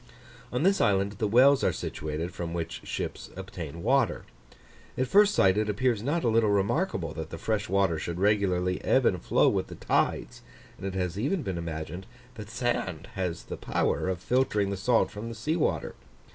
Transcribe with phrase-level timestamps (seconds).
[0.51, 4.23] On this island the wells are situated, from which ships obtain water.
[4.97, 8.83] At first sight it appears not a little remarkable that the fresh water should regularly
[8.83, 10.41] ebb and flow with the tides;
[10.79, 15.11] and it has even been imagined, that sand has the power of filtering the salt
[15.11, 15.93] from the sea water.